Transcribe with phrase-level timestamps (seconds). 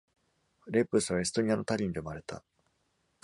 [0.65, 2.43] レップスはエストニアのタリンで生まれた。